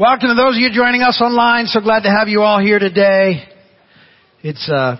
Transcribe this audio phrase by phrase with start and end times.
[0.00, 1.66] Welcome to those of you joining us online.
[1.66, 3.44] So glad to have you all here today.
[4.42, 4.96] It's uh,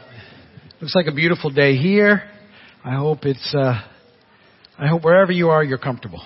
[0.78, 2.24] looks like a beautiful day here.
[2.84, 3.54] I hope it's.
[3.54, 3.80] Uh,
[4.78, 6.22] I hope wherever you are, you're comfortable.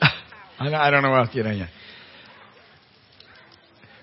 [0.58, 1.68] I don't know what you know yet.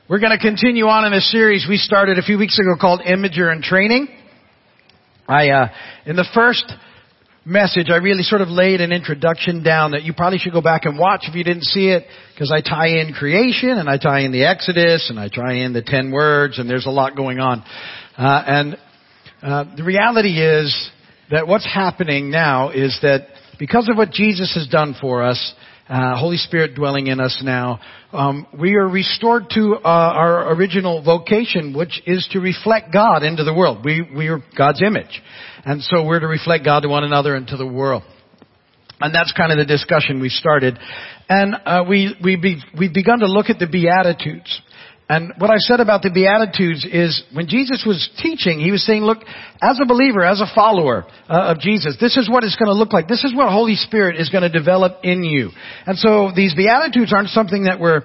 [0.08, 3.02] We're going to continue on in a series we started a few weeks ago called
[3.02, 4.08] Imager in Training.
[5.28, 5.68] I uh,
[6.06, 6.64] in the first
[7.46, 10.86] message, I really sort of laid an introduction down that you probably should go back
[10.86, 14.22] and watch if you didn't see it, because I tie in creation and I tie
[14.22, 17.40] in the Exodus and I tie in the ten words and there's a lot going
[17.40, 17.64] on.
[18.18, 18.78] Uh, and
[19.42, 20.92] uh, the reality is
[21.32, 23.28] that what's happening now is that
[23.58, 25.54] because of what Jesus has done for us,
[25.92, 27.82] uh, Holy Spirit dwelling in us now,
[28.14, 33.44] um, we are restored to uh, our original vocation, which is to reflect God into
[33.44, 33.84] the world.
[33.84, 35.22] We we are God's image,
[35.66, 38.04] and so we're to reflect God to one another and to the world.
[39.02, 40.80] And that's kind of the discussion we started,
[41.28, 44.62] and uh, we we be, we've begun to look at the Beatitudes.
[45.12, 49.02] And what I said about the Beatitudes is when Jesus was teaching, he was saying,
[49.04, 49.18] look,
[49.62, 52.74] as a believer, as a follower uh, of Jesus, this is what it's going to
[52.74, 53.10] look like.
[53.10, 55.50] This is what Holy Spirit is going to develop in you.
[55.86, 58.04] And so these Beatitudes aren't something that we're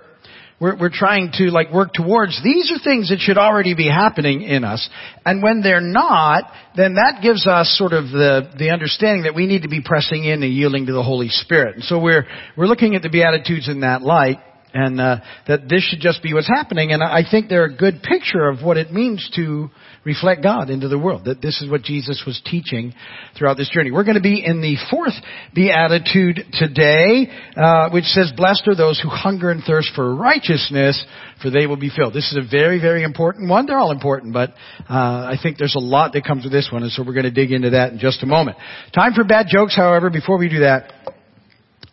[0.58, 2.42] we're, we're, trying to like work towards.
[2.42, 4.88] These are things that should already be happening in us.
[5.24, 9.46] And when they're not, then that gives us sort of the, the understanding that we
[9.46, 11.74] need to be pressing in and yielding to the Holy Spirit.
[11.74, 12.24] And so we're,
[12.56, 14.38] we're looking at the Beatitudes in that light
[14.76, 15.16] and uh,
[15.48, 16.92] that this should just be what's happening.
[16.92, 19.70] And I think they're a good picture of what it means to
[20.04, 21.24] reflect God into the world.
[21.24, 22.92] That this is what Jesus was teaching
[23.38, 23.90] throughout this journey.
[23.90, 25.14] We're going to be in the fourth
[25.54, 31.02] beatitude today, uh, which says, "Blessed are those who hunger and thirst for righteousness,
[31.40, 33.64] for they will be filled." This is a very, very important one.
[33.64, 34.50] They're all important, but
[34.90, 37.24] uh, I think there's a lot that comes with this one, and so we're going
[37.24, 38.58] to dig into that in just a moment.
[38.94, 40.10] Time for bad jokes, however.
[40.10, 40.92] Before we do that.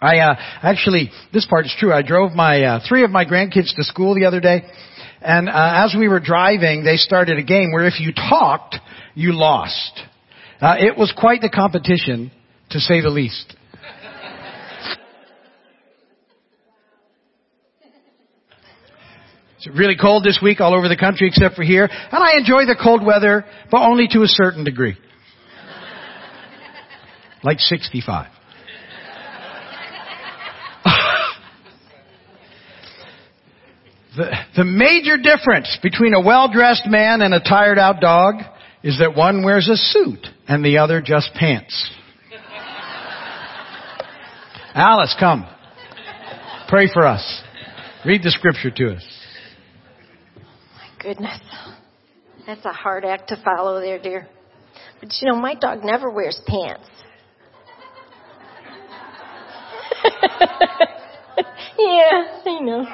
[0.04, 1.94] I uh, actually, this part is true.
[1.94, 4.64] I drove my uh, three of my grandkids to school the other day,
[5.22, 8.76] and uh, as we were driving, they started a game where if you talked,
[9.16, 10.02] you lost.
[10.60, 12.32] Uh, it was quite the competition,
[12.72, 13.55] to say the least.
[19.56, 22.66] It's really cold this week all over the country except for here, and I enjoy
[22.66, 24.98] the cold weather, but only to a certain degree.
[27.42, 28.33] Like 65.
[34.55, 38.36] The, major difference between a well-dressed man and a tired out dog
[38.83, 41.91] is that one wears a suit and the other just pants.
[44.75, 45.47] Alice, come.
[46.67, 47.41] Pray for us.
[48.05, 49.03] Read the scripture to us.
[50.75, 51.39] My goodness.
[52.45, 54.27] That's a hard act to follow there, dear.
[54.99, 56.89] But you know, my dog never wears pants.
[61.77, 62.85] yeah, I know.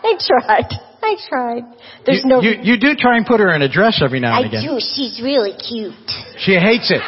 [0.04, 0.70] I tried.
[1.02, 1.62] I tried.
[2.04, 2.40] There's you, no.
[2.40, 4.62] You, you do try and put her in a dress every now and I again.
[4.62, 4.80] do.
[4.80, 5.94] She's really cute.
[6.38, 7.00] She hates it.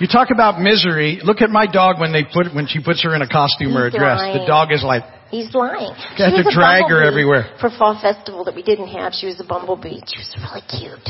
[0.00, 1.20] You talk about misery.
[1.22, 3.76] Look at my dog when they put when she puts her in a costume He's
[3.76, 4.18] or a dress.
[4.18, 4.38] lying.
[4.38, 5.94] The dog is like He's lying.
[6.16, 7.56] You have She to was a drag her bumblebee everywhere.
[7.60, 10.00] For fall festival that we didn't have, she was a bumblebee.
[10.06, 11.08] She was really cute.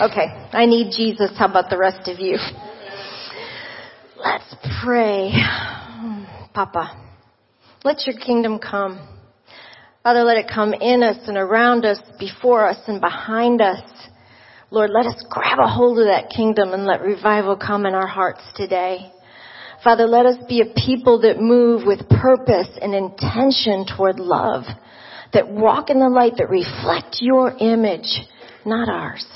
[0.00, 1.30] Okay, I need Jesus.
[1.36, 2.38] How about the rest of you?
[4.16, 5.32] Let's pray.
[6.54, 6.96] Papa,
[7.84, 8.98] let your kingdom come.
[10.02, 13.82] Father, let it come in us and around us, before us and behind us.
[14.70, 18.06] Lord, let us grab a hold of that kingdom and let revival come in our
[18.06, 19.12] hearts today.
[19.84, 24.64] Father, let us be a people that move with purpose and intention toward love,
[25.32, 28.20] that walk in the light, that reflect your image,
[28.64, 29.26] not ours,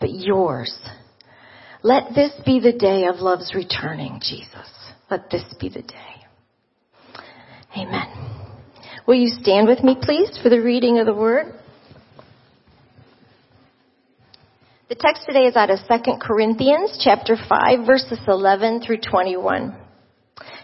[0.00, 0.76] but yours.
[1.82, 4.70] Let this be the day of love's returning, Jesus.
[5.10, 6.26] Let this be the day.
[7.76, 8.11] Amen.
[9.06, 11.52] Will you stand with me, please, for the reading of the word?
[14.88, 19.76] The text today is out of 2 Corinthians chapter 5 verses 11 through 21.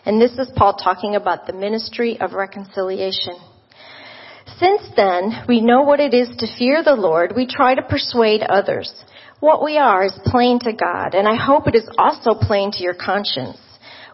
[0.06, 3.34] And this is Paul talking about the ministry of reconciliation.
[4.58, 7.32] Since then, we know what it is to fear the Lord.
[7.34, 8.92] We try to persuade others.
[9.40, 12.82] What we are is plain to God, and I hope it is also plain to
[12.82, 13.58] your conscience.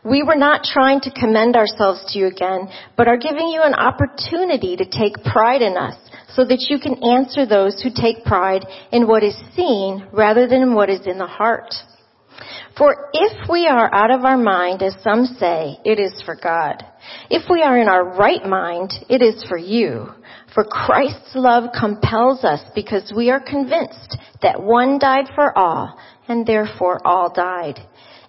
[0.05, 3.75] We were not trying to commend ourselves to you again, but are giving you an
[3.75, 5.97] opportunity to take pride in us
[6.35, 10.75] so that you can answer those who take pride in what is seen rather than
[10.75, 11.73] what is in the heart.
[12.77, 16.85] For if we are out of our mind, as some say, it is for God.
[17.31, 20.09] If we are in our right mind, it is for you.
[20.55, 25.99] For Christ's love compels us because we are convinced that one died for all
[26.29, 27.81] and therefore all died.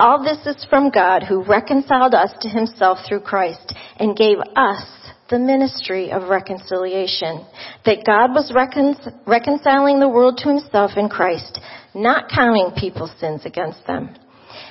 [0.00, 4.84] All this is from God who reconciled us to himself through Christ and gave us
[5.30, 7.46] the ministry of reconciliation.
[7.84, 11.60] That God was recon- reconciling the world to himself in Christ,
[11.94, 14.16] not counting people's sins against them.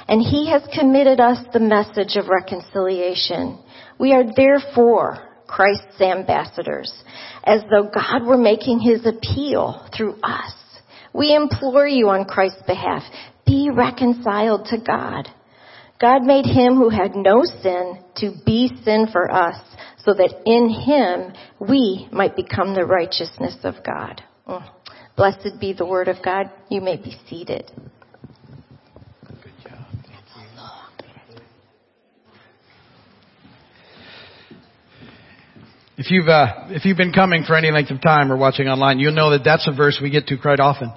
[0.09, 3.59] And he has committed us the message of reconciliation.
[3.97, 6.91] We are therefore Christ's ambassadors,
[7.45, 10.53] as though God were making his appeal through us.
[11.13, 13.03] We implore you on Christ's behalf,
[13.45, 15.29] be reconciled to God.
[15.99, 19.57] God made him who had no sin to be sin for us,
[19.99, 24.21] so that in him we might become the righteousness of God.
[24.47, 24.69] Mm.
[25.15, 26.51] Blessed be the word of God.
[26.69, 27.71] You may be seated.
[35.95, 38.99] If you've uh, if you've been coming for any length of time or watching online,
[38.99, 40.91] you'll know that that's a verse we get to quite often.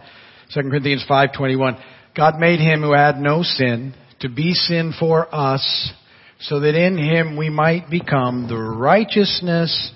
[0.55, 1.79] 2 Corinthians 5:21.
[2.17, 5.93] God made him who had no sin to be sin for us,
[6.41, 9.93] so that in him we might become the righteousness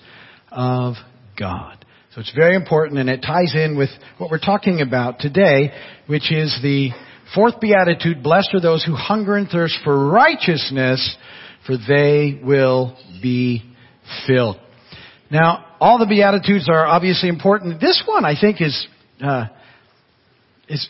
[0.51, 0.95] of
[1.39, 1.85] God.
[2.15, 5.73] So it's very important and it ties in with what we're talking about today,
[6.07, 6.91] which is the
[7.35, 11.17] fourth beatitude, blessed are those who hunger and thirst for righteousness,
[11.67, 13.63] for they will be
[14.27, 14.57] filled.
[15.31, 17.81] Now, all the Beatitudes are obviously important.
[17.81, 18.87] This one, I think, is,
[19.23, 19.47] uh,
[20.69, 20.89] is,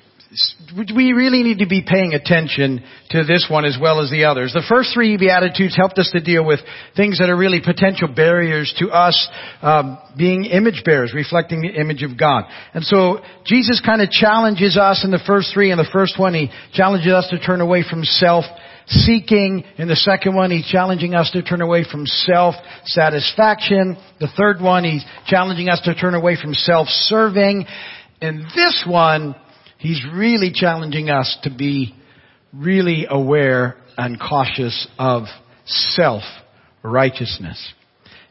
[0.96, 4.52] we really need to be paying attention to this one as well as the others.
[4.52, 6.60] The first three Beatitudes helped us to deal with
[6.96, 9.28] things that are really potential barriers to us
[9.60, 12.44] um, being image bearers, reflecting the image of God.
[12.74, 15.72] And so Jesus kind of challenges us in the first three.
[15.72, 18.44] In the first one, he challenges us to turn away from self
[18.86, 19.64] seeking.
[19.78, 23.96] In the second one, he's challenging us to turn away from self-satisfaction.
[24.20, 27.66] The third one, he's challenging us to turn away from self-serving.
[28.20, 29.34] And this one,
[29.80, 31.92] he's really challenging us to be
[32.52, 35.24] really aware and cautious of
[35.66, 37.72] self-righteousness.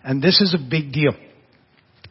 [0.03, 1.13] And this is a big deal.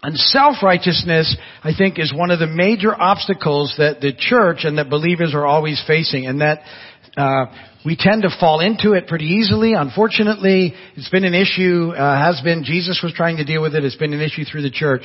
[0.02, 4.88] And self-righteousness, I think, is one of the major obstacles that the church and that
[4.88, 6.60] believers are always facing, and that
[7.18, 7.46] uh,
[7.84, 9.72] we tend to fall into it pretty easily.
[9.72, 13.84] Unfortunately, it's been an issue, uh, has been, Jesus was trying to deal with it,
[13.84, 15.02] it's been an issue through the church,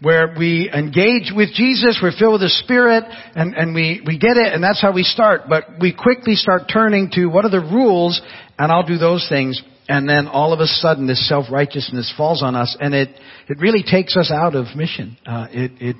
[0.00, 3.04] where we engage with Jesus, we're filled with the Spirit,
[3.34, 5.42] and, and we, we get it, and that's how we start.
[5.48, 8.20] But we quickly start turning to what are the rules,
[8.58, 9.62] and I'll do those things.
[9.88, 13.08] And then all of a sudden this self-righteousness falls on us, and it,
[13.48, 15.16] it really takes us out of mission.
[15.24, 15.96] Uh, it, it,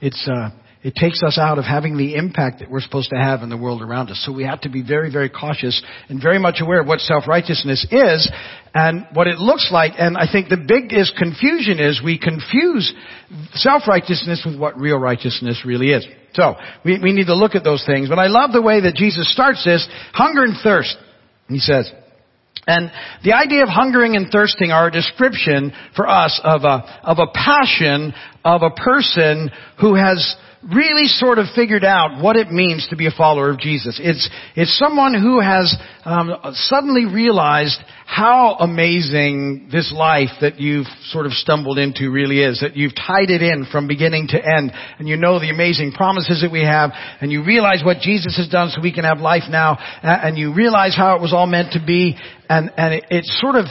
[0.00, 0.50] it's, uh,
[0.82, 3.56] it takes us out of having the impact that we're supposed to have in the
[3.56, 4.22] world around us.
[4.24, 7.86] So we have to be very, very cautious and very much aware of what self-righteousness
[7.90, 8.32] is
[8.72, 9.92] and what it looks like.
[9.98, 12.94] And I think the biggest confusion is we confuse
[13.52, 16.06] self-righteousness with what real righteousness really is.
[16.32, 18.08] So we, we need to look at those things.
[18.08, 19.86] But I love the way that Jesus starts this.
[20.14, 20.96] Hunger and thirst.
[21.48, 21.92] He says,
[22.66, 22.90] and
[23.24, 27.26] the idea of hungering and thirsting are a description for us of a, of a
[27.34, 29.50] passion of a person
[29.80, 33.58] who has really sort of figured out what it means to be a follower of
[33.58, 33.98] Jesus.
[34.02, 35.74] It's, it's someone who has
[36.04, 42.60] um, suddenly realized how amazing this life that you've sort of stumbled into really is,
[42.60, 46.42] that you've tied it in from beginning to end, and you know the amazing promises
[46.42, 46.90] that we have,
[47.22, 50.52] and you realize what Jesus has done so we can have life now, and you
[50.52, 52.16] realize how it was all meant to be,
[52.50, 53.64] and, and it, it sort of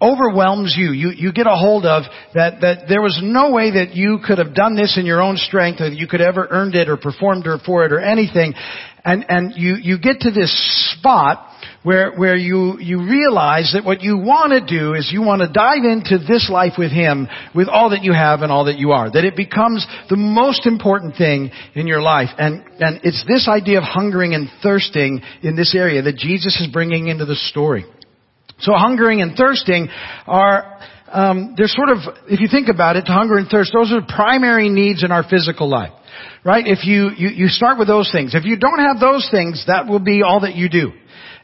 [0.00, 0.92] overwhelms you.
[0.92, 4.38] You, you get a hold of that, that there was no way that you could
[4.38, 6.96] have done this in your own strength or that you could ever earned it or
[6.96, 8.54] performed or for it or anything.
[9.04, 10.50] And, and you, you get to this
[10.98, 11.48] spot
[11.84, 15.52] where, where you, you realize that what you want to do is you want to
[15.52, 18.90] dive into this life with Him with all that you have and all that you
[18.90, 19.08] are.
[19.08, 22.30] That it becomes the most important thing in your life.
[22.36, 26.66] And, and it's this idea of hungering and thirsting in this area that Jesus is
[26.72, 27.84] bringing into the story.
[28.60, 29.88] So hungering and thirsting
[30.26, 31.98] are, um, they're sort of,
[32.28, 35.24] if you think about it, hunger and thirst, those are the primary needs in our
[35.28, 35.92] physical life.
[36.44, 36.66] Right?
[36.66, 38.34] If you, you, you start with those things.
[38.34, 40.92] If you don't have those things, that will be all that you do.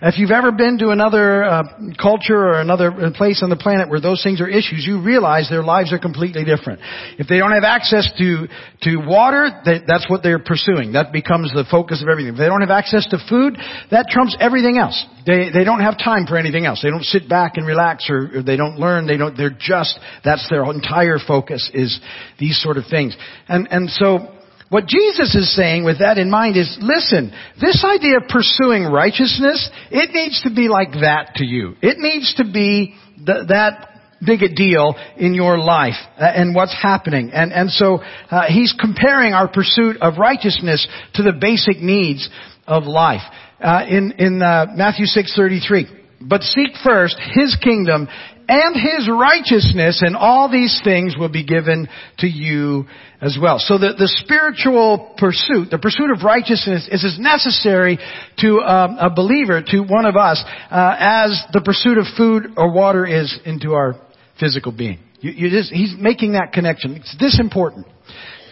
[0.05, 1.63] If you've ever been to another uh,
[1.97, 5.63] culture or another place on the planet where those things are issues, you realize their
[5.63, 6.81] lives are completely different.
[7.21, 8.49] If they don't have access to
[8.83, 10.95] to water, they, that's what they're pursuing.
[10.95, 12.33] That becomes the focus of everything.
[12.33, 13.57] If they don't have access to food,
[13.93, 14.99] that trumps everything else.
[15.25, 16.83] They they don't have time for anything else.
[16.83, 19.07] They don't sit back and relax, or, or they don't learn.
[19.07, 19.37] They don't.
[19.37, 22.01] They're just that's their entire focus is
[22.41, 23.17] these sort of things.
[23.47, 24.35] And and so
[24.73, 29.69] what Jesus is saying with that in mind is, listen, this idea of pursuing righteousness,
[29.91, 31.75] it needs to be like that to you.
[31.83, 33.91] It needs to be th- that
[34.25, 37.33] big a deal in your life uh, and what's happening.
[37.35, 37.99] And, and so
[38.31, 42.31] uh, he's comparing our pursuit of righteousness to the basic needs
[42.67, 43.21] of life.
[43.61, 45.85] Uh, in in uh, Matthew 6:33,
[46.23, 48.09] but seek first his kingdom
[48.49, 52.87] and his righteousness, and all these things will be given to you
[53.21, 53.59] as well.
[53.59, 57.99] So the, the spiritual pursuit, the pursuit of righteousness is as necessary
[58.39, 62.73] to um, a believer, to one of us, uh, as the pursuit of food or
[62.73, 63.95] water is into our
[64.39, 64.99] physical being.
[65.21, 66.97] You, you just, he's making that connection.
[66.97, 67.87] It's this important.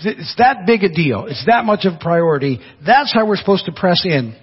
[0.02, 1.26] It's that big a deal.
[1.26, 2.60] It's that much of a priority.
[2.86, 4.36] That's how we're supposed to press in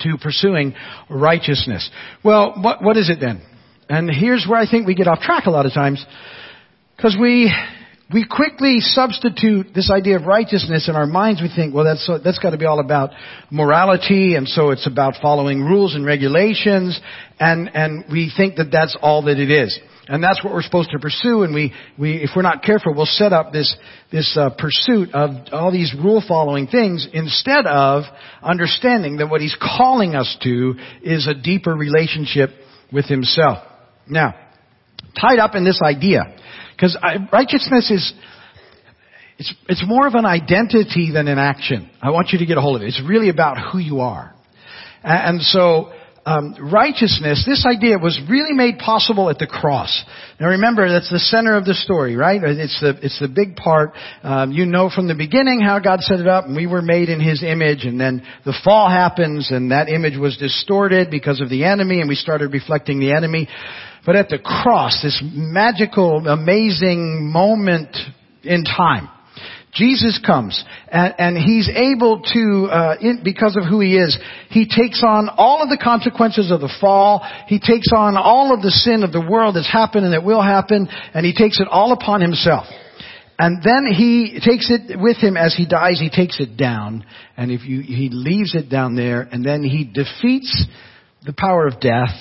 [0.00, 0.74] to pursuing
[1.08, 1.88] righteousness.
[2.22, 3.42] Well, what, what is it then?
[3.88, 6.04] And here's where I think we get off track a lot of times.
[6.96, 7.52] Because we,
[8.12, 11.42] we quickly substitute this idea of righteousness in our minds.
[11.42, 13.10] We think, well, that's, that's got to be all about
[13.50, 17.00] morality, and so it's about following rules and regulations,
[17.40, 19.78] and, and we think that that's all that it is.
[20.08, 23.06] And that's what we're supposed to pursue, and we, we if we're not careful, we'll
[23.06, 23.76] set up this,
[24.12, 28.04] this uh, pursuit of all these rule following things instead of
[28.40, 32.50] understanding that what he's calling us to is a deeper relationship
[32.92, 33.65] with himself.
[34.08, 34.34] Now,
[35.20, 36.36] tied up in this idea,
[36.74, 36.96] because
[37.32, 38.12] righteousness is,
[39.38, 41.90] it's, it's more of an identity than an action.
[42.00, 42.88] I want you to get a hold of it.
[42.88, 44.34] It's really about who you are.
[45.02, 45.92] And so,
[46.26, 50.04] um, righteousness, this idea was really made possible at the cross.
[50.40, 52.40] Now remember, that's the center of the story, right?
[52.42, 53.92] It's the it's the big part.
[54.24, 57.10] Um, you know from the beginning how God set it up, and we were made
[57.10, 61.48] in His image, and then the fall happens, and that image was distorted because of
[61.48, 63.48] the enemy, and we started reflecting the enemy.
[64.04, 67.96] But at the cross, this magical, amazing moment
[68.42, 69.08] in time,
[69.76, 74.18] Jesus comes and, and he's able to, uh, in, because of who he is,
[74.48, 77.26] he takes on all of the consequences of the fall.
[77.46, 80.42] He takes on all of the sin of the world that's happened and that will
[80.42, 82.66] happen, and he takes it all upon himself.
[83.38, 86.00] And then he takes it with him as he dies.
[86.00, 87.04] He takes it down,
[87.36, 90.64] and if you, he leaves it down there, and then he defeats
[91.24, 92.14] the power of death,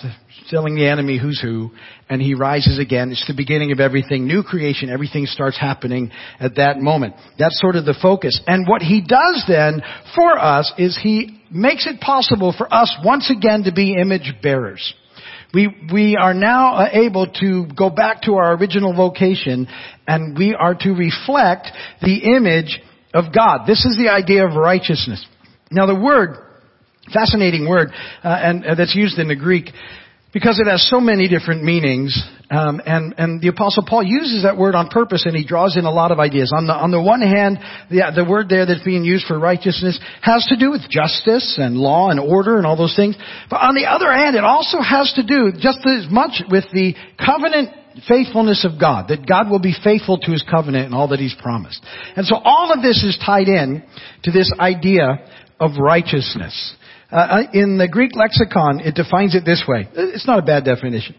[0.49, 1.71] telling the enemy who's who,
[2.09, 3.11] and he rises again.
[3.11, 4.27] It's the beginning of everything.
[4.27, 4.89] New creation.
[4.89, 7.15] Everything starts happening at that moment.
[7.39, 8.39] That's sort of the focus.
[8.47, 9.81] And what he does then
[10.15, 14.93] for us is he makes it possible for us once again to be image bearers.
[15.53, 19.67] We, we are now uh, able to go back to our original vocation
[20.05, 21.67] and we are to reflect
[22.01, 22.81] the image
[23.13, 23.65] of God.
[23.65, 25.25] This is the idea of righteousness.
[25.71, 26.35] Now the word,
[27.13, 27.89] fascinating word,
[28.23, 29.69] uh, and uh, that's used in the Greek,
[30.35, 32.11] because it has so many different meanings.
[32.51, 35.85] Um, and and the apostle Paul uses that word on purpose, and he draws in
[35.85, 36.51] a lot of ideas.
[36.55, 37.57] On the on the one hand,
[37.89, 41.77] the the word there that's being used for righteousness has to do with justice and
[41.77, 43.15] law and order and all those things.
[43.49, 46.95] But on the other hand, it also has to do just as much with the
[47.17, 47.69] covenant
[48.05, 51.35] faithfulness of God, that God will be faithful to His covenant and all that He's
[51.39, 51.79] promised.
[52.17, 53.83] And so all of this is tied in
[54.23, 55.23] to this idea
[55.61, 56.75] of righteousness.
[57.11, 59.87] Uh, uh, in the Greek lexicon, it defines it this way.
[59.93, 61.15] It's not a bad definition.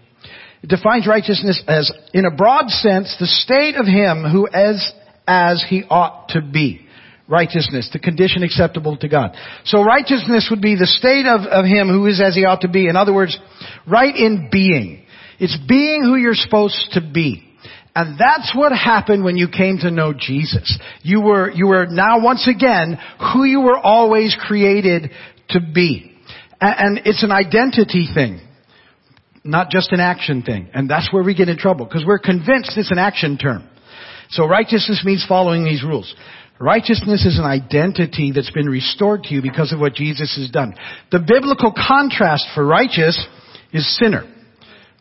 [0.63, 4.93] It defines righteousness as, in a broad sense, the state of him who is
[5.27, 6.83] as he ought to be.
[7.29, 9.37] Righteousness, the condition acceptable to God.
[9.65, 12.69] So righteousness would be the state of, of him who is as he ought to
[12.69, 12.89] be.
[12.89, 13.37] In other words,
[13.87, 15.05] right in being.
[15.39, 17.46] It's being who you're supposed to be.
[17.97, 20.79] And that's what happened when you came to know Jesus.
[21.01, 22.99] You were, you were now once again
[23.33, 25.13] who you were always created
[25.49, 26.13] to be.
[26.61, 28.41] And it's an identity thing,
[29.45, 30.69] not just an action thing.
[30.75, 33.67] And that's where we get in trouble, because we're convinced it's an action term.
[34.29, 36.15] So righteousness means following these rules.
[36.61, 40.75] Righteousness is an identity that's been restored to you because of what Jesus has done.
[41.11, 43.27] The biblical contrast for righteous
[43.73, 44.31] is sinner.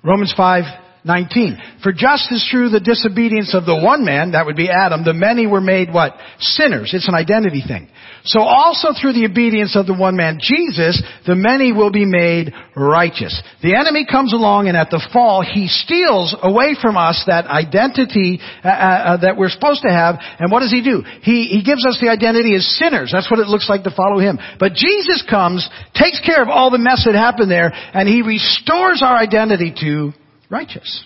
[0.01, 1.57] Romans 5, 19.
[1.83, 5.13] For just as through the disobedience of the one man, that would be Adam, the
[5.13, 6.17] many were made what?
[6.39, 6.91] Sinners.
[6.93, 7.89] It's an identity thing.
[8.25, 10.97] So also through the obedience of the one man, Jesus,
[11.27, 13.39] the many will be made righteous.
[13.61, 18.41] The enemy comes along and at the fall, he steals away from us that identity
[18.63, 20.17] uh, uh, uh, that we're supposed to have.
[20.39, 21.03] And what does he do?
[21.21, 23.13] He, he gives us the identity as sinners.
[23.13, 24.39] That's what it looks like to follow him.
[24.57, 29.03] But Jesus comes, takes care of all the mess that happened there, and he restores
[29.05, 30.13] our identity to
[30.49, 31.05] righteous.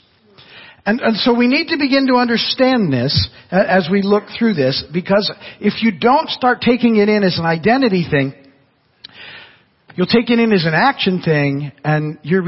[0.85, 4.53] And, and, so we need to begin to understand this uh, as we look through
[4.53, 8.33] this, because if you don't start taking it in as an identity thing,
[9.95, 12.41] you'll take it in as an action thing, and you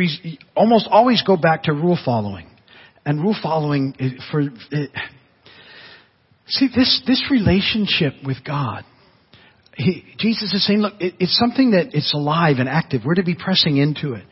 [0.56, 2.48] almost always go back to rule following.
[3.06, 4.90] And rule following uh, for it,
[6.48, 8.86] see this this relationship with God.
[9.76, 13.02] He, Jesus is saying, look, it, it's something that it's alive and active.
[13.06, 14.26] We're to be pressing into it.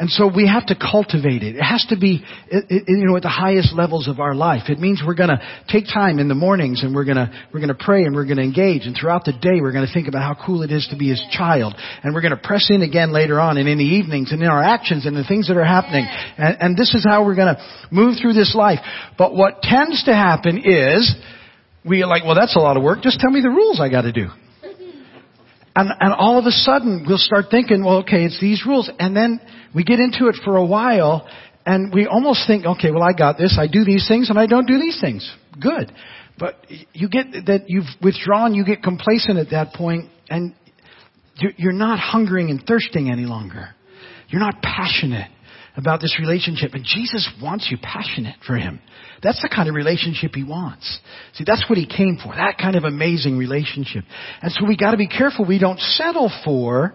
[0.00, 1.56] And so we have to cultivate it.
[1.56, 4.70] It has to be, you know, at the highest levels of our life.
[4.70, 8.04] It means we're gonna take time in the mornings and we're gonna, we're gonna pray
[8.04, 8.86] and we're gonna engage.
[8.86, 11.22] And throughout the day we're gonna think about how cool it is to be His
[11.30, 11.74] child.
[12.02, 14.62] And we're gonna press in again later on and in the evenings and in our
[14.62, 16.06] actions and the things that are happening.
[16.08, 18.78] And, and this is how we're gonna move through this life.
[19.18, 21.14] But what tends to happen is,
[21.84, 23.02] we are like, well that's a lot of work.
[23.02, 24.28] Just tell me the rules I gotta do.
[25.76, 28.90] And, and all of a sudden, we'll start thinking, well, okay, it's these rules.
[28.98, 29.40] And then
[29.74, 31.28] we get into it for a while,
[31.66, 33.56] and we almost think, okay, well, I got this.
[33.58, 35.30] I do these things, and I don't do these things.
[35.60, 35.92] Good.
[36.38, 36.56] But
[36.92, 40.54] you get that you've withdrawn, you get complacent at that point, and
[41.56, 43.68] you're not hungering and thirsting any longer.
[44.28, 45.30] You're not passionate
[45.76, 46.74] about this relationship.
[46.74, 48.80] And Jesus wants you passionate for Him.
[49.22, 51.00] That's the kind of relationship He wants.
[51.34, 52.34] See, that's what He came for.
[52.34, 54.04] That kind of amazing relationship.
[54.42, 56.94] And so we gotta be careful we don't settle for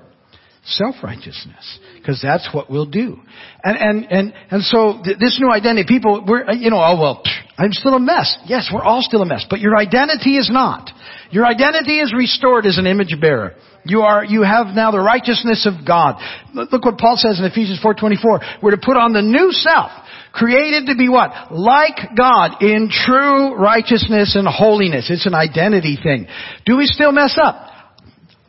[0.65, 1.79] self-righteousness.
[1.97, 3.19] Because that's what we'll do.
[3.63, 6.99] And, and, and, and so th- this new identity, people, we're, uh, you know, oh
[6.99, 7.23] well,
[7.57, 8.37] I'm still a mess.
[8.45, 9.45] Yes, we're all still a mess.
[9.49, 10.89] But your identity is not.
[11.31, 13.53] Your identity is restored as an image bearer.
[13.85, 16.19] You are, you have now the righteousness of God.
[16.53, 18.61] Look what Paul says in Ephesians 4.24.
[18.61, 19.91] We're to put on the new self.
[20.33, 21.53] Created to be what?
[21.53, 25.07] Like God in true righteousness and holiness.
[25.09, 26.27] It's an identity thing.
[26.65, 27.55] Do we still mess up?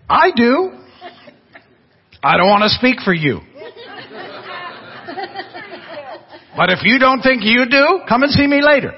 [0.09, 0.73] I do.
[2.27, 3.41] I don't want to speak for you.
[6.57, 8.93] But if you don't think you do, come and see me later.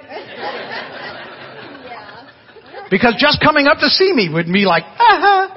[2.90, 5.54] Because just coming up to see me would be like, ah.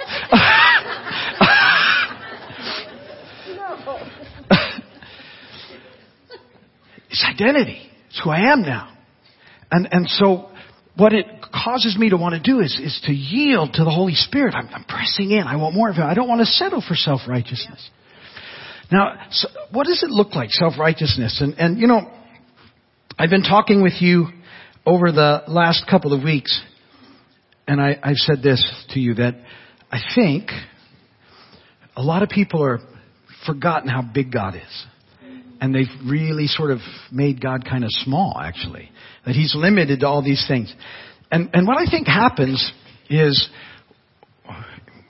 [7.09, 7.89] it's identity.
[8.09, 8.89] It's who I am now.
[9.71, 10.49] And, and so
[10.97, 11.25] what it
[11.63, 14.55] causes me to want to do is, is to yield to the Holy Spirit.
[14.55, 15.43] I'm, I'm pressing in.
[15.45, 16.05] I want more of Him.
[16.05, 17.89] I don't want to settle for self-righteousness.
[18.91, 21.39] Now, so what does it look like, self-righteousness?
[21.41, 22.11] And, and, you know,
[23.17, 24.27] I've been talking with you
[24.85, 26.61] over the last couple of weeks
[27.67, 29.35] and I, I've said this to you that
[29.91, 30.49] I think
[31.95, 32.79] a lot of people are
[33.45, 34.85] forgotten how big God is.
[35.61, 36.79] And they've really sort of
[37.11, 38.91] made God kind of small, actually.
[39.25, 40.73] That He's limited to all these things.
[41.31, 42.71] And, and what I think happens
[43.09, 43.49] is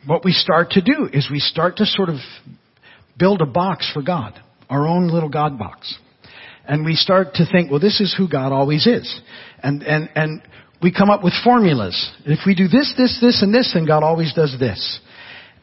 [0.06, 2.18] what we start to do is we start to sort of
[3.18, 5.96] build a box for God, our own little God box.
[6.68, 9.22] And we start to think, well, this is who God always is.
[9.62, 10.42] And, and, and
[10.82, 12.12] we come up with formulas.
[12.26, 15.00] If we do this, this, this, and this, then God always does this.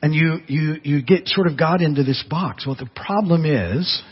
[0.03, 2.67] And you, you, you get sort of God into this box.
[2.67, 4.03] Well, the problem is,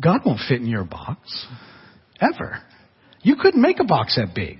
[0.00, 1.46] God won't fit in your box.
[2.20, 2.60] Ever.
[3.22, 4.58] You couldn't make a box that big.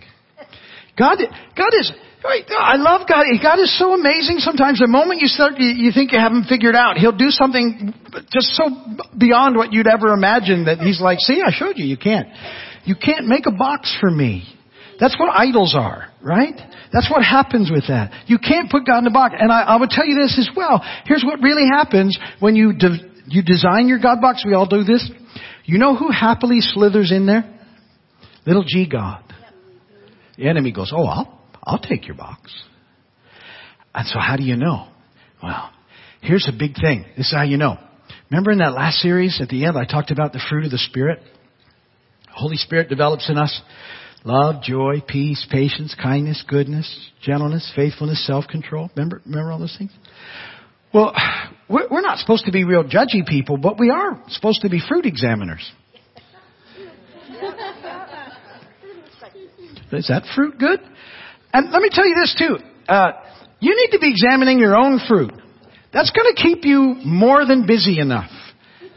[1.01, 1.17] God,
[1.57, 1.91] God is,
[2.23, 3.25] I love God.
[3.43, 4.79] God is so amazing sometimes.
[4.81, 7.95] The moment you start, you think you have Him figured out, He'll do something
[8.31, 8.69] just so
[9.17, 12.29] beyond what you'd ever imagine that He's like, see, I showed you, you can't.
[12.85, 14.45] You can't make a box for me.
[15.01, 16.61] That's what idols are, right?
[16.93, 18.13] That's what happens with that.
[18.27, 19.35] You can't put God in a box.
[19.39, 20.85] And I, I would tell you this as well.
[21.07, 24.45] Here's what really happens when you de- you design your God box.
[24.45, 25.11] We all do this.
[25.65, 27.49] You know who happily slithers in there?
[28.45, 29.30] Little G God.
[30.41, 32.51] The enemy goes, "Oh, I'll I'll take your box."
[33.95, 34.89] And so, how do you know?
[35.43, 35.71] Well,
[36.23, 37.05] here's a big thing.
[37.15, 37.77] This is how you know.
[38.31, 40.79] Remember in that last series at the end, I talked about the fruit of the
[40.79, 41.21] Spirit.
[42.33, 43.61] Holy Spirit develops in us
[44.25, 48.91] Love, joy, peace, patience, kindness, goodness, gentleness, faithfulness, self-control.
[48.95, 49.93] Remember, remember all those things?
[50.93, 51.15] Well,
[51.69, 55.07] we're not supposed to be real judgy people, but we are supposed to be fruit
[55.07, 55.71] examiners.
[59.93, 60.81] Is that fruit good?
[61.53, 62.59] And let me tell you this too.
[62.89, 63.13] Uh,
[63.61, 65.33] you need to be examining your own fruit.
[65.93, 68.31] That's going to keep you more than busy enough.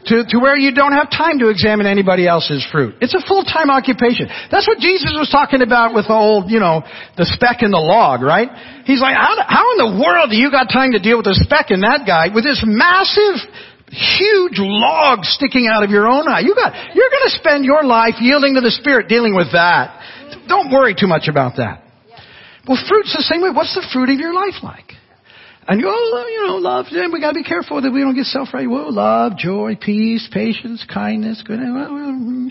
[0.06, 2.94] to, to where you don't have time to examine anybody else's fruit.
[3.00, 4.28] It's a full-time occupation.
[4.50, 6.84] That's what Jesus was talking about with the old, you know,
[7.16, 8.48] the speck in the log, right?
[8.84, 11.38] He's like, how, how in the world do you got time to deal with the
[11.40, 13.40] speck in that guy with this massive,
[13.88, 16.44] huge log sticking out of your own eye?
[16.44, 19.96] You got, you're gonna spend your life yielding to the Spirit dealing with that.
[20.48, 21.82] Don't worry too much about that.
[22.66, 23.50] Well, fruit's the same way.
[23.50, 24.92] What's the fruit of your life like?
[25.66, 28.26] And you, oh, you know, love, then we gotta be careful that we don't get
[28.26, 28.68] self-right.
[28.68, 31.58] Well, love, joy, peace, patience, kindness, good.
[31.58, 32.50] Well, well, mm,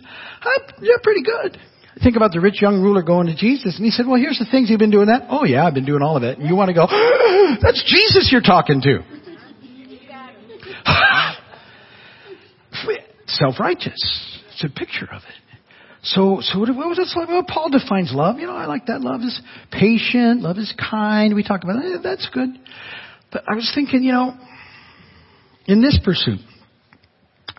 [0.81, 1.59] yeah, pretty good.
[2.01, 4.47] Think about the rich young ruler going to Jesus and he said, well, here's the
[4.49, 5.27] things you've been doing that.
[5.29, 6.39] Oh yeah, I've been doing all of it.
[6.39, 6.87] And you want to go,
[7.61, 9.03] that's Jesus you're talking to.
[13.27, 14.41] Self-righteous.
[14.53, 15.42] It's a picture of it.
[16.03, 17.29] So, so what, what was like?
[17.29, 18.37] Well, Paul defines love.
[18.37, 19.01] You know, I like that.
[19.01, 20.41] Love is patient.
[20.41, 21.33] Love is kind.
[21.33, 22.01] We talk about that.
[22.03, 22.49] That's good.
[23.31, 24.37] But I was thinking, you know,
[25.65, 26.39] in this pursuit,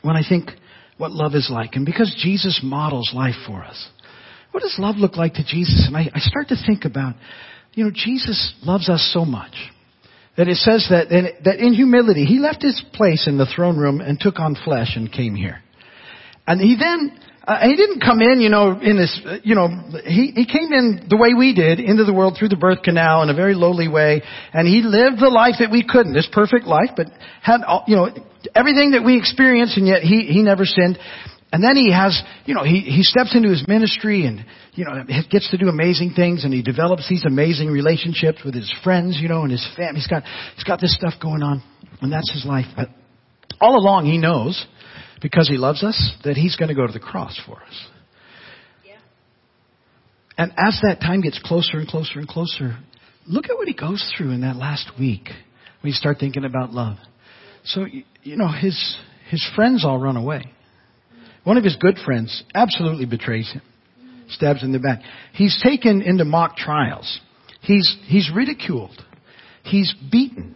[0.02, 0.50] when I think
[0.98, 3.88] what love is like, and because Jesus models life for us,
[4.50, 5.85] what does love look like to Jesus?
[5.87, 7.14] And I, I start to think about,
[7.72, 9.54] you know, Jesus loves us so much
[10.37, 11.09] that it says that
[11.44, 14.92] that in humility, he left his place in the throne room and took on flesh
[14.96, 15.62] and came here.
[16.46, 19.68] And he then uh, he didn't come in, you know, in this, uh, you know,
[20.04, 23.22] he, he came in the way we did into the world through the birth canal
[23.22, 26.64] in a very lowly way, and he lived the life that we couldn't, this perfect
[26.64, 27.09] life, but
[27.42, 28.09] had, all, you know,
[28.54, 30.98] everything that we experience, and yet he, he never sinned.
[31.52, 35.04] And then he has, you know, he, he steps into his ministry and, you know,
[35.07, 39.18] he gets to do amazing things and he develops these amazing relationships with his friends,
[39.22, 40.00] you know, and his family.
[40.00, 40.24] He's got,
[40.57, 41.62] he's got this stuff going on
[42.00, 42.66] and that's his life.
[42.74, 42.88] But
[43.61, 44.66] all along he knows
[45.24, 47.87] because he loves us, that he's going to go to the cross for us.
[48.84, 48.96] Yeah.
[50.37, 52.76] And as that time gets closer and closer and closer,
[53.26, 55.28] look at what he goes through in that last week
[55.80, 56.98] when you start thinking about love.
[57.64, 57.87] So,
[58.22, 58.98] you know, his,
[59.30, 60.44] his friends all run away.
[61.44, 63.62] One of his good friends absolutely betrays him,
[64.28, 65.00] stabs in the back.
[65.32, 67.18] He's taken into mock trials.
[67.62, 69.02] He's, he's ridiculed.
[69.62, 70.54] He's beaten.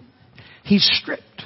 [0.62, 1.42] He's stripped.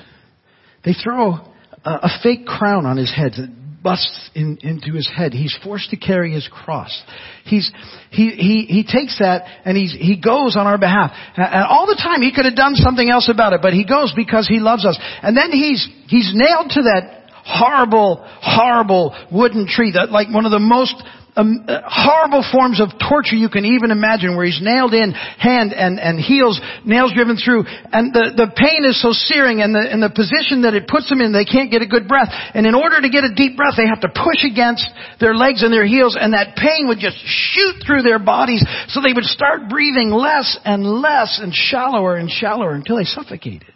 [0.84, 1.51] They throw
[1.84, 3.50] a fake crown on his head that
[3.82, 5.32] busts in, into his head.
[5.32, 7.02] He's forced to carry his cross.
[7.44, 7.70] He's,
[8.10, 11.10] he, he, he takes that and he's, he goes on our behalf.
[11.36, 14.12] And all the time he could have done something else about it, but he goes
[14.14, 14.98] because he loves us.
[15.22, 20.52] And then he's, he's nailed to that horrible, horrible wooden tree that like one of
[20.52, 20.94] the most
[21.34, 25.72] um, uh, horrible forms of torture you can even imagine where he's nailed in hand
[25.72, 27.64] and, and heels, nails driven through.
[27.64, 31.08] And the, the pain is so searing and the, and the position that it puts
[31.08, 32.28] them in, they can't get a good breath.
[32.52, 34.84] And in order to get a deep breath, they have to push against
[35.20, 39.00] their legs and their heels and that pain would just shoot through their bodies so
[39.00, 43.72] they would start breathing less and less and shallower and shallower until they suffocated.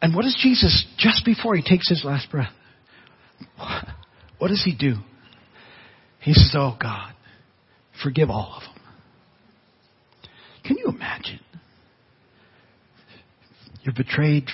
[0.00, 2.52] And what does Jesus, just before he takes his last breath,
[4.38, 4.96] what does he do?
[6.20, 7.12] He says, Oh God,
[8.02, 8.82] forgive all of them.
[10.64, 11.40] Can you imagine?
[13.82, 14.48] You're betrayed,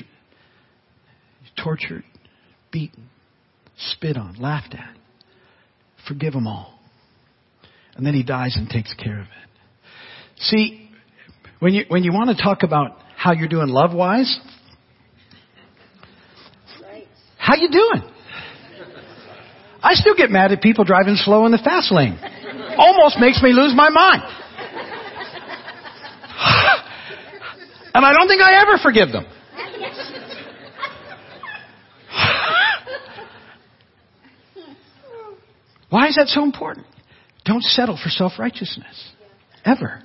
[1.63, 2.05] tortured,
[2.71, 3.09] beaten,
[3.77, 4.95] spit on, laughed at.
[6.07, 6.79] Forgive them all.
[7.97, 10.39] And then he dies and takes care of it.
[10.39, 10.91] See,
[11.61, 14.39] when you, when you want to talk about how you're doing love wise,
[17.39, 18.13] how you doing?
[19.83, 22.17] I still get mad at people driving slow in the fast lane.
[22.79, 24.23] Almost makes me lose my mind.
[27.95, 29.27] and I don't think I ever forgive them.
[35.91, 36.87] Why is that so important?
[37.45, 39.13] Don't settle for self-righteousness.
[39.65, 40.03] Ever.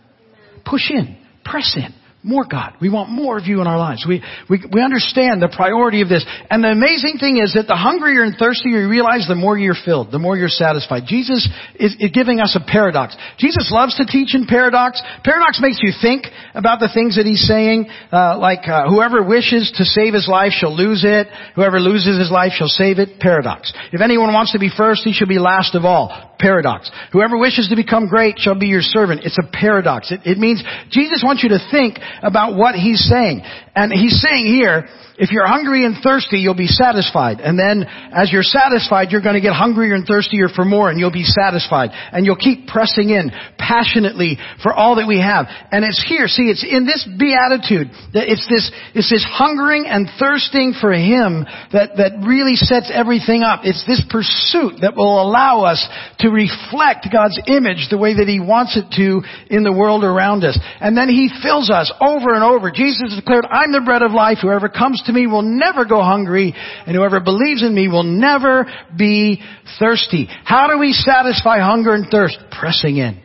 [0.65, 1.17] Push in.
[1.45, 1.93] Press in
[2.27, 2.75] more God.
[2.81, 4.05] We want more of you in our lives.
[4.07, 6.25] We, we, we understand the priority of this.
[6.51, 9.79] And the amazing thing is that the hungrier and thirstier you realize, the more you're
[9.79, 11.03] filled, the more you're satisfied.
[11.07, 11.47] Jesus
[11.79, 13.15] is, is giving us a paradox.
[13.39, 15.01] Jesus loves to teach in paradox.
[15.23, 19.71] Paradox makes you think about the things that he's saying, uh, like uh, whoever wishes
[19.77, 21.27] to save his life shall lose it.
[21.55, 23.19] Whoever loses his life shall save it.
[23.19, 23.71] Paradox.
[23.93, 26.35] If anyone wants to be first, he shall be last of all.
[26.39, 26.91] Paradox.
[27.11, 29.21] Whoever wishes to become great shall be your servant.
[29.23, 30.11] It's a paradox.
[30.11, 33.41] It, it means Jesus wants you to think about what he's saying.
[33.77, 37.41] And he's saying here, if you're hungry and thirsty, you'll be satisfied.
[37.41, 40.99] And then as you're satisfied, you're going to get hungrier and thirstier for more and
[40.99, 41.89] you'll be satisfied.
[41.93, 45.45] And you'll keep pressing in passionately for all that we have.
[45.71, 50.05] And it's here, see, it's in this beatitude that it's this, it's this hungering and
[50.21, 53.61] thirsting for Him that, that really sets everything up.
[53.65, 55.81] It's this pursuit that will allow us
[56.21, 60.45] to reflect God's image the way that He wants it to in the world around
[60.45, 60.57] us.
[60.79, 62.69] And then He fills us over and over.
[62.69, 64.38] Jesus declared, I'm I'm the bread of life.
[64.41, 66.53] Whoever comes to me will never go hungry,
[66.86, 68.65] and whoever believes in me will never
[68.97, 69.41] be
[69.77, 70.30] thirsty.
[70.45, 72.38] How do we satisfy hunger and thirst?
[72.58, 73.21] Pressing in,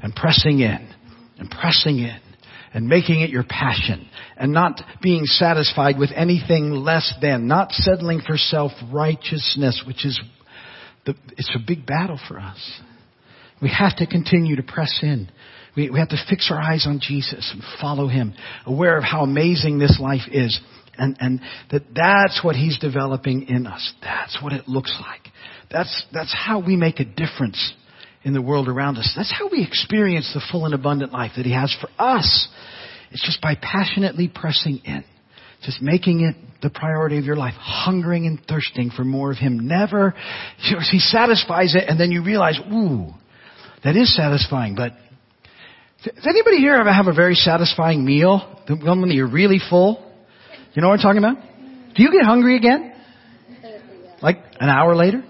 [0.00, 0.88] and pressing in,
[1.38, 2.20] and pressing in,
[2.72, 8.20] and making it your passion, and not being satisfied with anything less than, not settling
[8.24, 10.20] for self-righteousness, which is
[11.04, 12.80] the, it's a big battle for us.
[13.60, 15.28] We have to continue to press in.
[15.80, 18.34] We, we have to fix our eyes on Jesus and follow Him,
[18.66, 20.60] aware of how amazing this life is.
[20.98, 21.40] And, and
[21.70, 23.94] that that's what He's developing in us.
[24.02, 25.32] That's what it looks like.
[25.70, 27.72] That's, that's how we make a difference
[28.24, 29.10] in the world around us.
[29.16, 32.48] That's how we experience the full and abundant life that He has for us.
[33.10, 35.02] It's just by passionately pressing in.
[35.62, 37.54] Just making it the priority of your life.
[37.54, 39.66] Hungering and thirsting for more of Him.
[39.66, 40.14] Never,
[40.58, 43.06] He satisfies it and then you realize, ooh,
[43.82, 44.92] that is satisfying, but
[46.02, 48.62] does anybody here ever have a very satisfying meal?
[48.66, 50.06] The one when you're really full?
[50.72, 51.36] You know what I'm talking about?
[51.94, 52.94] Do you get hungry again?
[54.22, 55.18] Like an hour later?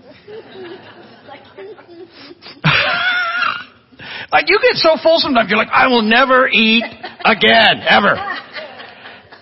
[4.30, 6.84] like you get so full sometimes you're like, I will never eat
[7.24, 8.14] again, ever.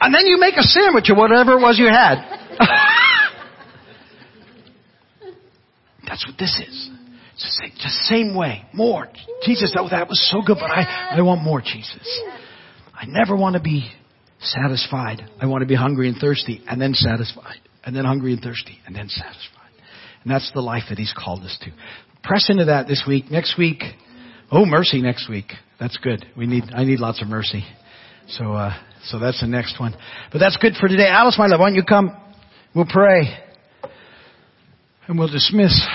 [0.00, 2.20] And then you make a sandwich or whatever it was you had.
[6.06, 6.90] That's what this is.
[7.38, 8.64] Just, just same way.
[8.72, 9.08] More.
[9.44, 12.22] Jesus, oh, that was so good, but I, I want more, Jesus.
[12.92, 13.90] I never want to be
[14.40, 15.22] satisfied.
[15.40, 17.58] I want to be hungry and thirsty and then satisfied.
[17.84, 19.70] And then hungry and thirsty and then satisfied.
[20.24, 21.70] And that's the life that He's called us to.
[22.24, 23.30] Press into that this week.
[23.30, 23.82] Next week,
[24.50, 25.52] oh, mercy next week.
[25.78, 26.26] That's good.
[26.36, 27.64] We need, I need lots of mercy.
[28.26, 29.94] So, uh, so that's the next one.
[30.32, 31.06] But that's good for today.
[31.08, 32.10] Alice, my love, why don't you come?
[32.74, 33.38] We'll pray.
[35.06, 35.86] And we'll dismiss.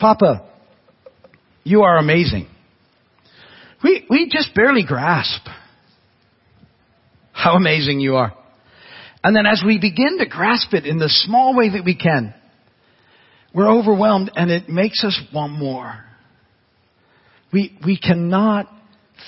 [0.00, 0.48] Papa,
[1.62, 2.48] you are amazing.
[3.84, 5.46] We, we just barely grasp
[7.32, 8.34] how amazing you are.
[9.22, 12.34] And then as we begin to grasp it in the small way that we can,
[13.54, 16.04] we're overwhelmed and it makes us want more.
[17.52, 18.68] We, we cannot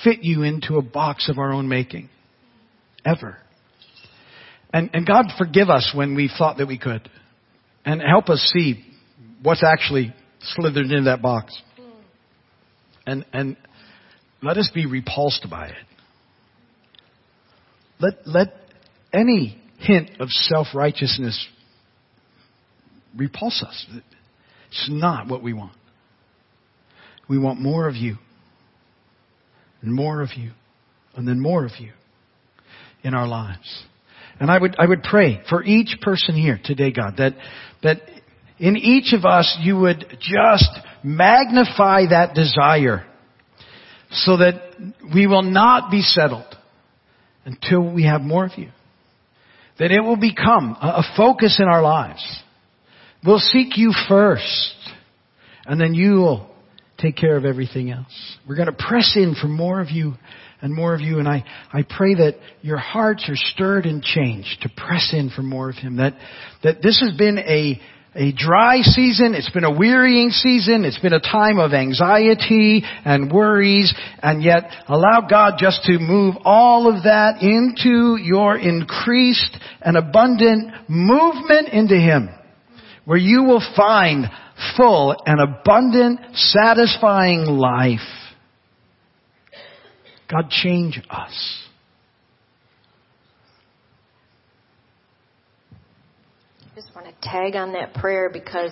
[0.03, 2.09] fit you into a box of our own making.
[3.05, 3.37] Ever.
[4.73, 7.09] And, and God forgive us when we thought that we could.
[7.85, 8.83] And help us see
[9.41, 11.55] what's actually slithered into that box.
[11.79, 11.91] Mm.
[13.05, 13.57] And, and
[14.41, 15.75] let us be repulsed by it.
[17.99, 18.53] Let, let
[19.13, 21.47] any hint of self-righteousness
[23.15, 23.85] repulse us.
[24.69, 25.77] It's not what we want.
[27.29, 28.17] We want more of you.
[29.81, 30.51] And more of you.
[31.15, 31.91] And then more of you
[33.03, 33.83] in our lives.
[34.39, 37.33] And I would, I would pray for each person here today, God, that,
[37.83, 38.01] that
[38.59, 40.69] in each of us you would just
[41.03, 43.05] magnify that desire
[44.11, 44.75] so that
[45.13, 46.55] we will not be settled
[47.45, 48.69] until we have more of you.
[49.79, 52.23] That it will become a focus in our lives.
[53.25, 54.75] We'll seek you first
[55.65, 56.49] and then you will
[56.99, 58.37] take care of everything else.
[58.47, 60.13] We're going to press in for more of you
[60.61, 61.19] and more of you.
[61.19, 65.41] And I, I pray that your hearts are stirred and changed to press in for
[65.41, 65.97] more of Him.
[65.97, 66.13] That,
[66.63, 67.81] that this has been a,
[68.15, 69.33] a dry season.
[69.33, 70.85] It's been a wearying season.
[70.85, 73.93] It's been a time of anxiety and worries.
[74.21, 80.71] And yet allow God just to move all of that into your increased and abundant
[80.87, 82.29] movement into Him.
[83.05, 84.25] Where you will find
[84.77, 87.99] full and abundant, satisfying life.
[90.29, 91.63] God change us.
[96.95, 98.71] want to tag on that prayer because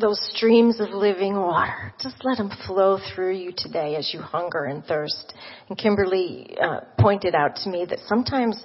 [0.00, 4.64] those streams of living water, just let them flow through you today as you hunger
[4.64, 5.34] and thirst.
[5.68, 8.62] And Kimberly uh, pointed out to me that sometimes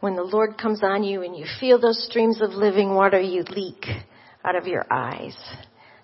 [0.00, 3.44] when the Lord comes on you and you feel those streams of living water, you
[3.50, 3.86] leak
[4.44, 5.36] out of your eyes.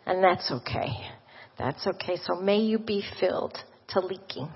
[0.07, 0.91] And that's okay.
[1.59, 2.17] That's okay.
[2.25, 3.57] So may you be filled
[3.89, 4.49] to leaking.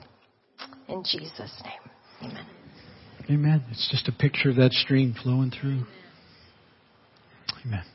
[0.89, 2.31] In Jesus' name.
[2.31, 2.47] Amen.
[3.31, 3.65] Amen.
[3.71, 5.85] It's just a picture of that stream flowing through.
[7.67, 7.85] Amen.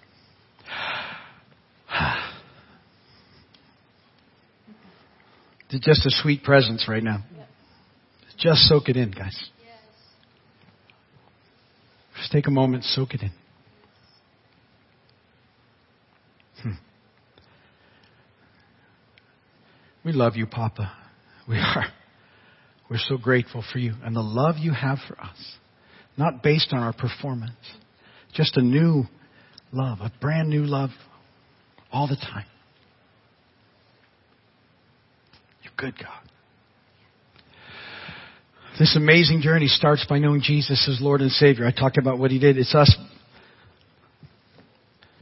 [5.72, 7.24] It's just a sweet presence right now.
[8.38, 9.36] Just soak it in, guys.
[12.18, 13.32] Just take a moment, soak it in.
[16.62, 16.72] Hmm.
[20.04, 20.92] We love you, Papa.
[21.48, 21.86] We are.
[22.90, 25.58] We're so grateful for you and the love you have for us.
[26.18, 27.52] Not based on our performance.
[28.34, 29.06] Just a new
[29.72, 30.90] love, a brand new love
[31.92, 32.46] all the time.
[35.64, 36.22] You're good, God.
[38.78, 41.66] This amazing journey starts by knowing Jesus as Lord and Savior.
[41.66, 42.58] I talked about what He did.
[42.58, 42.94] It's us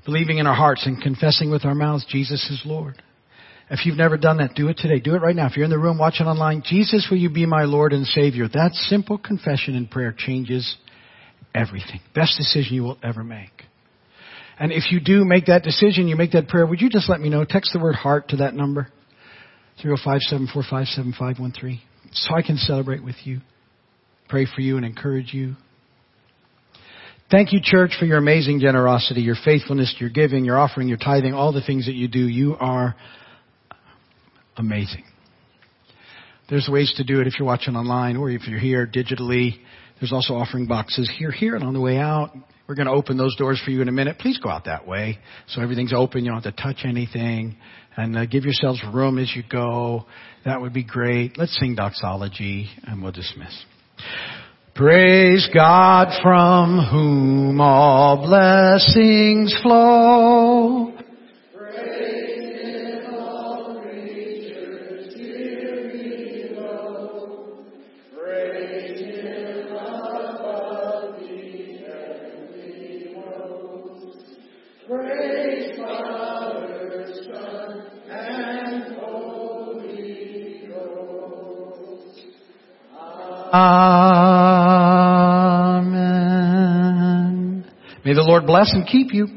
[0.05, 3.01] believing in our hearts and confessing with our mouths Jesus is Lord.
[3.69, 4.99] If you've never done that, do it today.
[4.99, 5.47] Do it right now.
[5.47, 8.47] If you're in the room watching online, Jesus, will you be my Lord and Savior?
[8.47, 10.75] That simple confession and prayer changes
[11.55, 12.01] everything.
[12.13, 13.51] Best decision you will ever make.
[14.59, 17.19] And if you do make that decision, you make that prayer, would you just let
[17.19, 17.43] me know?
[17.43, 18.87] Text the word heart to that number.
[19.83, 21.79] 305-745-7513.
[22.11, 23.41] So I can celebrate with you,
[24.29, 25.55] pray for you and encourage you.
[27.31, 31.33] Thank you, church, for your amazing generosity, your faithfulness, your giving, your offering, your tithing,
[31.33, 32.27] all the things that you do.
[32.27, 32.95] You are
[34.55, 35.03] amazing.
[36.49, 39.53] There's ways to do it if you're watching online or if you're here digitally.
[40.03, 42.31] There's also offering boxes here, here, and on the way out.
[42.67, 44.19] We're going to open those doors for you in a minute.
[44.19, 46.25] Please go out that way so everything's open.
[46.25, 47.55] You don't have to touch anything.
[47.95, 50.05] And uh, give yourselves room as you go.
[50.43, 51.37] That would be great.
[51.37, 53.63] Let's sing doxology and we'll dismiss.
[54.75, 60.42] Praise God from whom all blessings flow.
[83.53, 83.93] Amen.
[88.03, 89.27] May the Lord bless and keep you.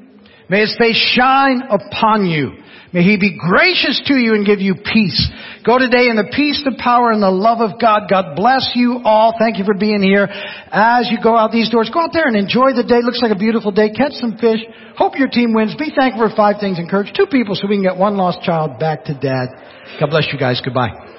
[0.49, 2.53] May His face shine upon you.
[2.95, 5.31] May He be gracious to you and give you peace.
[5.67, 8.09] Go today in the peace, the power, and the love of God.
[8.09, 9.35] God bless you all.
[9.39, 10.29] Thank you for being here.
[10.73, 13.03] As you go out these doors, go out there and enjoy the day.
[13.03, 13.91] Looks like a beautiful day.
[13.91, 14.65] Catch some fish.
[14.97, 15.75] Hope your team wins.
[15.77, 16.79] Be thankful for five things.
[16.79, 19.53] Encourage two people so we can get one lost child back to dad.
[20.01, 20.63] God bless you guys.
[20.65, 21.16] Goodbye.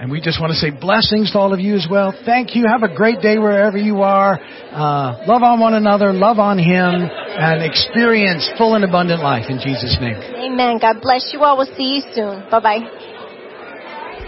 [0.00, 2.16] And we just want to say blessings to all of you as well.
[2.24, 2.64] Thank you.
[2.64, 4.40] Have a great day wherever you are.
[4.40, 9.60] Uh, love on one another, love on Him, and experience full and abundant life in
[9.60, 10.16] Jesus' name.
[10.16, 10.78] Amen.
[10.80, 11.58] God bless you all.
[11.58, 12.48] We'll see you soon.
[12.48, 12.80] Bye bye.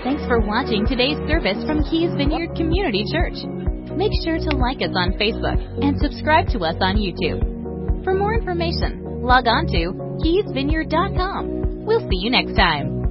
[0.05, 3.41] Thanks for watching today's service from Keys Vineyard Community Church.
[3.97, 7.41] Make sure to like us on Facebook and subscribe to us on YouTube.
[8.05, 11.87] For more information, log on to keysvineyard.com.
[11.87, 13.02] We'll see you next time.